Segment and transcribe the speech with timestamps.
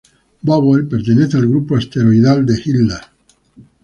[0.41, 3.11] Bowell pertenece al grupo asteroidal de Hilda.